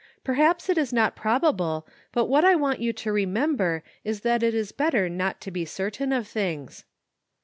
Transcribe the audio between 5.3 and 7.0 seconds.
to be certain of things."